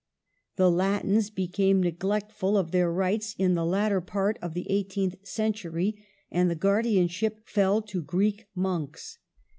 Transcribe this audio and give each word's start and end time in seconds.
The 0.55 0.71
Latins 0.71 1.29
became 1.29 1.83
neglectful 1.83 2.57
of 2.57 2.71
their 2.71 2.91
rights 2.91 3.35
in 3.37 3.53
the 3.53 3.63
latter 3.63 4.01
part 4.01 4.39
of 4.41 4.55
the 4.55 4.65
eighteenth 4.67 5.17
century, 5.27 6.03
and 6.31 6.49
the 6.49 6.55
guardianship 6.55 7.41
fell 7.47 7.83
to 7.83 8.01
Greek 8.01 8.47
monks. 8.55 9.19